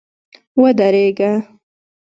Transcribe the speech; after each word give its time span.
ودرېږه! 0.61 1.31